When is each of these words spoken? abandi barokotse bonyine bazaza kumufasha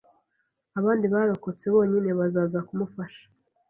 abandi 0.79 1.05
barokotse 1.13 1.65
bonyine 1.73 2.09
bazaza 2.19 2.59
kumufasha 2.67 3.23